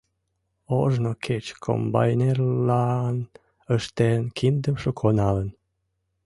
Ожно 0.79 1.11
кеч 1.25 1.45
комбайнерлан 1.63 3.17
ыштен, 3.75 4.21
киндым 4.37 4.75
шуко 4.83 5.07
налын. 5.19 5.49